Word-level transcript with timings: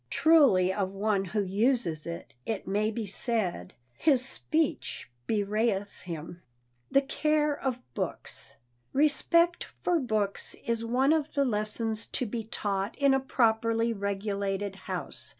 Truly 0.09 0.73
of 0.73 0.89
one 0.93 1.25
who 1.25 1.43
uses 1.43 2.07
it, 2.07 2.33
it 2.43 2.65
may 2.67 2.89
be 2.89 3.05
said, 3.05 3.75
"his 3.93 4.25
speech 4.25 5.11
bewrayeth 5.27 5.99
him." 6.05 6.41
[Sidenote: 6.87 6.91
THE 6.91 7.01
CARE 7.03 7.59
OF 7.59 7.79
BOOKS] 7.93 8.55
Respect 8.93 9.67
for 9.83 9.99
books 9.99 10.55
is 10.65 10.83
one 10.83 11.13
of 11.13 11.35
the 11.35 11.45
lessons 11.45 12.07
to 12.07 12.25
be 12.25 12.45
taught 12.45 12.97
in 12.97 13.13
a 13.13 13.19
properly 13.19 13.93
regulated 13.93 14.75
house. 14.75 15.29